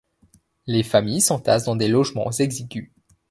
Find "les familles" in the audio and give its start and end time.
0.65-1.21